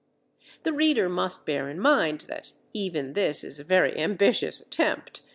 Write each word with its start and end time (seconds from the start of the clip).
The 0.63 0.73
reader 0.73 1.07
must 1.07 1.45
bear 1.45 1.69
in 1.69 1.79
mind 1.79 2.21
that 2.21 2.53
even 2.73 3.13
this 3.13 3.43
is 3.43 3.59
a 3.59 3.63
very 3.63 3.95
ambitious 3.99 4.59
attempt! 4.59 5.21